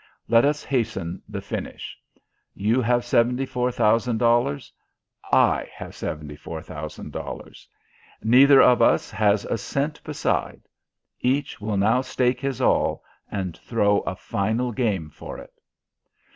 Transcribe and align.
Let 0.27 0.45
us 0.45 0.63
hasten 0.63 1.21
the 1.29 1.41
finish. 1.41 1.95
You 2.55 2.81
have 2.81 3.05
seventy 3.05 3.45
four 3.45 3.71
thousand 3.71 4.17
dollars, 4.17 4.73
I 5.31 5.69
have 5.75 5.93
seventy 5.93 6.35
four 6.35 6.63
thousand 6.63 7.11
dollars. 7.13 7.67
Nether 8.23 8.63
of 8.63 8.81
us 8.81 9.11
has 9.11 9.45
a 9.45 9.59
cent 9.59 10.03
beside. 10.03 10.63
Each 11.19 11.61
will 11.61 11.77
now 11.77 12.01
stake 12.01 12.39
his 12.39 12.59
all 12.61 13.03
and 13.29 13.55
throw 13.55 13.99
a 13.99 14.15
final 14.15 14.71
game 14.71 15.11
for 15.11 15.37
it." 15.37 15.53